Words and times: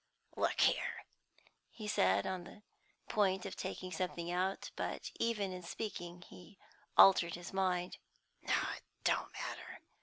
"Look 0.35 0.61
here," 0.61 1.05
he 1.69 1.87
said, 1.87 2.25
on 2.25 2.43
the 2.43 2.63
point 3.07 3.45
of 3.45 3.55
taking 3.55 3.91
something 3.91 4.31
out; 4.31 4.71
but, 4.75 5.11
even 5.19 5.53
in 5.53 5.61
speaking, 5.61 6.23
he 6.23 6.57
altered 6.97 7.35
his 7.35 7.53
mind. 7.53 7.99
"No; 8.41 8.63
it 8.75 8.81
don't 9.03 9.31
matter. 9.31 9.81